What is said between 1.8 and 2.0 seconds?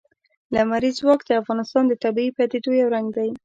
د